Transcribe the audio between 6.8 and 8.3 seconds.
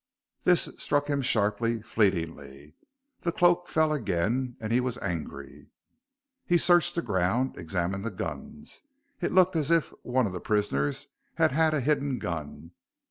the ground, examined the